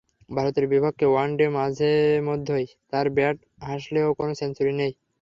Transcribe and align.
ভারতের 0.29 0.65
বিপক্ষে 0.67 1.05
ওয়ানডেতে 1.07 1.55
মাঝে 1.57 1.91
মধ্যেই 2.27 2.67
তাঁর 2.91 3.07
ব্যাট 3.17 3.37
হাসলেও 3.67 4.09
কোনো 4.13 4.31
সেঞ্চুরি 4.35 4.73
নেই 4.73 4.91
তামিমের। 4.91 4.99